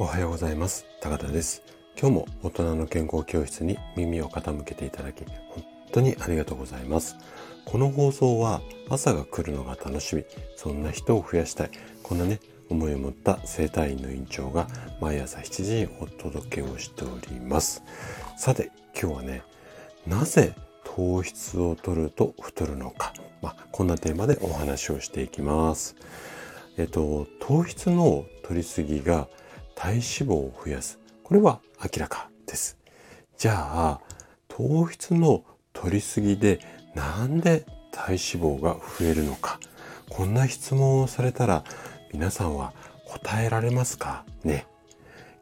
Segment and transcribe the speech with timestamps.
[0.00, 0.86] おはようございます。
[1.00, 1.60] 高田です。
[2.00, 7.16] 今日も大人の健康教室に耳を傾けていただき本当にありがとうございます。
[7.64, 10.24] この放送は朝が来るのが楽しみ。
[10.54, 11.70] そんな人を増やしたい。
[12.04, 12.38] こんなね
[12.70, 14.68] 思いを持った生体院の院長が
[15.00, 17.82] 毎朝7時にお届けをしております。
[18.36, 19.42] さて今日はね
[20.06, 20.54] なぜ
[20.84, 25.96] 糖質を取ると太るのか、まあ、こんなテーマでお話をしていきます。
[26.76, 29.26] えっと糖質の取りすぎが
[29.78, 30.98] 体脂肪を増やす。
[31.22, 32.76] これは明らかです。
[33.36, 34.00] じゃあ、
[34.48, 36.58] 糖質の取りすぎで
[36.96, 38.18] なんで体脂
[38.58, 39.60] 肪が増えるのか。
[40.10, 41.62] こんな質問をされたら
[42.12, 42.72] 皆さんは
[43.06, 44.24] 答えられますか？
[44.42, 44.66] ね。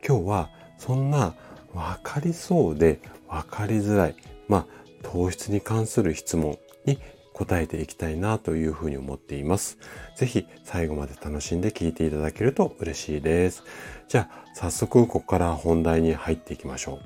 [0.06, 1.34] 今日はそんな
[1.73, 3.00] 分かりそうで
[3.30, 4.16] 分かりづらい、
[4.48, 4.66] まあ、
[5.02, 6.98] 糖質に関する質問に
[7.36, 9.76] 答えていきたいなというふうに思っています。
[10.16, 13.62] ぜひ最後まで楽しんで聞いていただけると嬉しいです。
[14.09, 16.98] じゃあ早速ここから本題に入っていきましょう。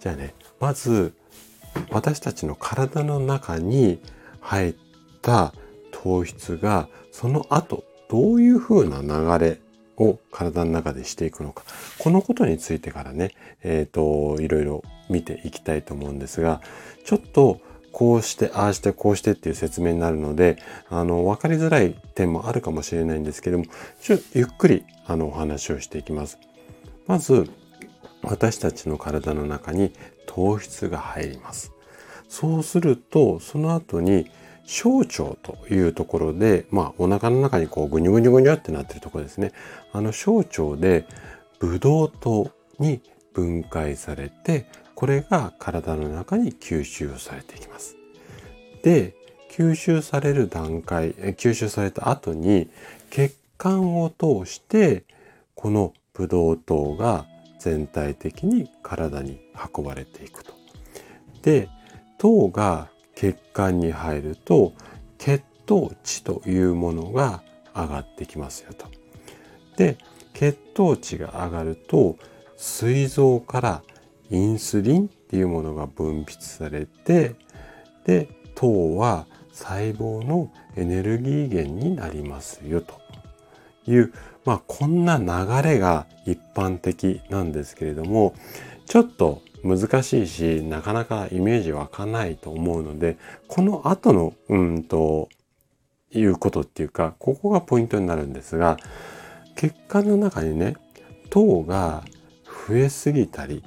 [0.00, 1.12] じゃあね、まず
[1.90, 4.00] 私たちの体の中に
[4.40, 4.74] 入っ
[5.20, 5.52] た
[5.90, 9.60] 糖質がその後どういうふうな流れ
[9.98, 11.64] を体の中でしていくのか。
[11.98, 16.62] このことについてからね、えっ、ー、と、いろいろ見ていきたいと思うんですが、
[17.04, 17.60] ちょっと
[17.94, 20.58] こうして、ああして、こうしてっていう説明になるので、
[20.90, 23.66] あの、わかりづらい点もあるかもしれないんですけども、
[24.02, 26.38] ちょっとゆっくり、あの、お話をしていきます。
[27.06, 27.48] まず、
[28.22, 29.92] 私たちの体の中に
[30.26, 31.70] 糖質が入ります。
[32.28, 34.28] そうすると、その後に、
[34.66, 39.52] 小腸というところで、まあ、お腹の中にこう、ぐにゅぐにゅぐにゅってなってるところですね。
[39.92, 41.06] あの小腸で、
[41.60, 43.00] ブドウ糖に
[43.34, 47.96] 分解されて、これが体の中に吸収されていきます。
[48.82, 49.14] で、
[49.50, 52.68] 吸収される段階、吸収された後に
[53.10, 55.04] 血管を通して
[55.54, 57.26] このブドウ糖が
[57.58, 59.40] 全体的に体に
[59.74, 60.52] 運ばれていくと。
[61.42, 61.68] で、
[62.18, 64.72] 糖が血管に入ると
[65.18, 67.42] 血糖値というものが
[67.74, 68.86] 上がってきますよと。
[69.76, 69.98] で、
[70.32, 72.16] 血糖値が上がると
[72.56, 73.82] 膵臓から
[74.30, 77.34] インスリンっていうものが分泌されて
[78.04, 83.00] で糖は細胞のエネルギー源になりますよと
[83.86, 84.12] いう、
[84.44, 88.34] まあ、こんな流れが一般的なんですけれども
[88.86, 93.16] ちょっと難しいしなかなかイメージ湧かないと思うので
[93.48, 95.28] この後のうんと
[96.10, 98.76] いうことっていうかここがポイントになるんですが
[99.56, 100.76] 血管の中にね
[101.30, 102.04] 糖が
[102.68, 103.64] 増えすぎたり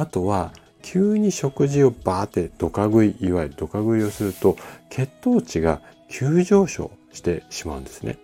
[0.00, 4.56] あとは急に食事をバーってドカ食いいわゆるドカ食いをすると
[4.88, 8.16] 血糖値が急上昇してしまうんですね。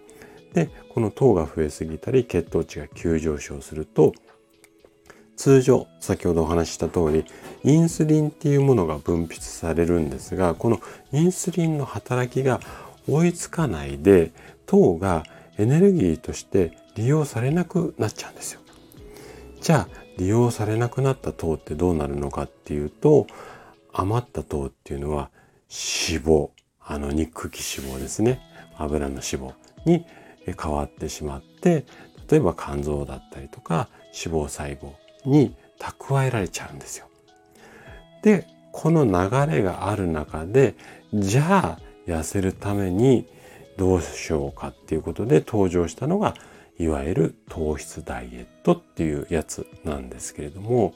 [0.55, 4.15] でこの糖が増えすぎたり血糖値が急上昇すると
[5.37, 7.27] 通常先ほどお話しした通り
[7.63, 10.81] インスリンっていうものが分泌されるんですがこの
[11.13, 12.61] インスリンの働きが
[13.07, 14.33] 追いつかないで
[14.65, 15.25] 糖が
[15.59, 18.61] エネルギーとして利用されなくなっちゃうんですよ。
[19.61, 23.27] じゃあ利用されなくなった糖ってどうなるのかっていうと
[23.93, 25.31] 余った糖っていうのは
[26.09, 26.51] 脂肪
[26.81, 28.41] あの肉気脂肪ですね
[28.79, 30.05] 油の脂肪に
[30.61, 31.85] 変わってしまって
[32.31, 34.93] 例えば肝臓だったりとか脂肪細胞
[35.25, 37.09] に蓄えられちゃうんですよ。
[38.23, 40.75] でこの流れがある中で
[41.15, 43.27] じゃあ痩せるために
[43.77, 46.35] どうしようかっていうことで登場したのが
[46.79, 50.95] いわゆる糖質ダイエットっていうやつなんですけれども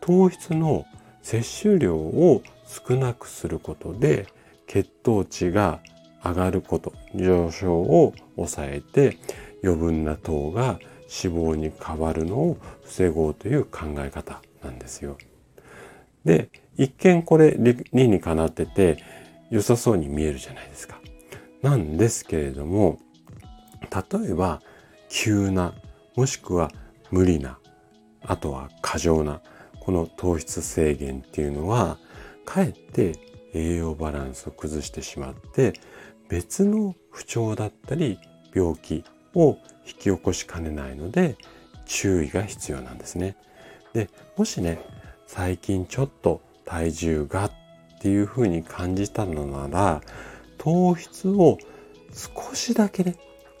[0.00, 0.86] 糖質の
[1.22, 4.26] 摂取量を少なくすることで
[4.66, 5.80] 血糖値が
[6.24, 9.18] 上がること上昇を抑えて
[9.62, 10.78] 余分な糖が
[11.24, 15.18] 脂肪に変わるのを防ごうという考え方なんですよ。
[16.24, 18.98] で一見これ理にかなってて
[19.50, 21.00] 良さそうに見えるじゃないですか。
[21.60, 22.98] なんですけれども
[23.82, 24.62] 例えば
[25.14, 25.74] 急な
[26.16, 26.70] もしくは
[27.10, 27.58] 無理な
[28.22, 29.42] あとは過剰な
[29.78, 31.98] この糖質制限っていうのは
[32.46, 33.18] かえって
[33.52, 35.74] 栄養バランスを崩してしまって
[36.30, 38.18] 別の不調だったり
[38.54, 39.04] 病気
[39.34, 41.36] を引き起こしかねないので
[41.84, 43.36] 注意が必要なんですね。
[43.92, 44.08] で
[44.38, 44.78] もしね
[45.26, 47.52] 最近ちょっと体重がっ
[48.00, 50.00] ていうふうに感じたのなら
[50.56, 51.58] 糖質を
[52.14, 53.16] 少しだけね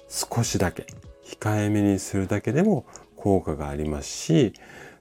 [0.08, 0.86] 少しだけ
[1.24, 2.86] 控えめにするだけでも
[3.16, 4.52] 効果がありますし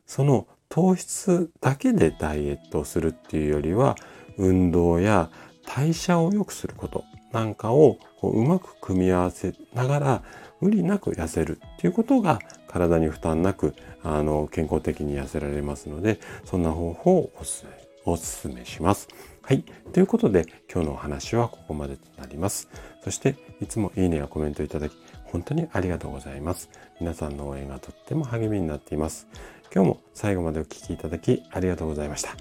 [0.05, 3.95] その糖質だけでダイエットをするっていうよりは
[4.37, 5.29] 運動や
[5.65, 10.23] 代謝を良くすることなんかをこううまく組み合わせながら
[10.59, 17.65] 無理なく痩せるっていうことが体に負担なくあの健康的に痩せられますのでそんな方法をおす
[18.05, 19.07] お勧めします。
[19.43, 19.63] はい。
[19.93, 22.67] ということで今日のお話はここまでとなります。
[23.03, 24.95] そしていつもいいねやコメントいただき
[25.31, 26.69] 本当にありがとうございます。
[26.99, 29.27] 皆さんの応援がとっても励みになっています。
[29.73, 32.35] 今日も最後までお聴きいただきありがとうございました。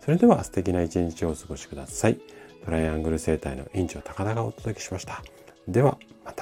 [0.00, 2.20] それでは素敵な一日をお過ごしください。
[2.64, 5.22] トライアングル生態の院長高田がお届けしました。
[5.66, 6.35] では、また。